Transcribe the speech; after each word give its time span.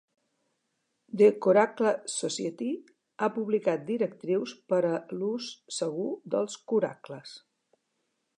The 1.21 1.27
Coracle 1.45 1.91
Society 2.13 2.69
ha 3.19 3.29
publicat 3.35 3.85
directrius 3.91 4.55
per 4.73 4.81
a 4.89 4.95
l'ús 5.21 5.53
segur 5.81 6.09
dels 6.37 6.59
coracles. 6.73 7.37